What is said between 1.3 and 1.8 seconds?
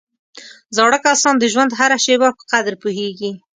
د ژوند